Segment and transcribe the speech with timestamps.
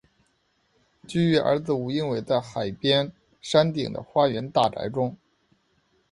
[1.07, 5.15] 居于儿子吴英伟在海边山顶的花园大宅中。